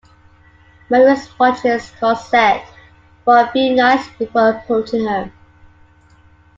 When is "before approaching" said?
4.17-5.05